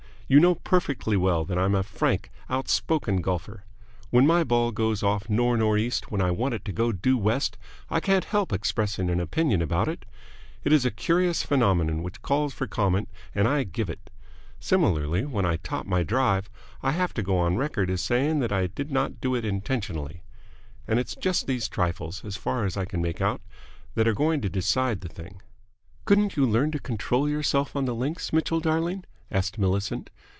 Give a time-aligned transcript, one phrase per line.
[0.33, 3.65] You know perfectly well that I'm a frank, outspoken golfer.
[4.11, 7.17] When my ball goes off nor' nor' east when I want it to go due
[7.17, 7.57] west
[7.89, 10.05] I can't help expressing an opinion about it.
[10.63, 14.09] It is a curious phenomenon which calls for comment, and I give it.
[14.57, 16.49] Similarly, when I top my drive,
[16.81, 20.23] I have to go on record as saying that I did not do it intentionally.
[20.87, 23.41] And it's just these trifles, as far as I can make out,
[23.95, 25.41] that are going to decide the thing."
[26.05, 30.09] "Couldn't you learn to control yourself on the links, Mitchell, darling?" asked Millicent.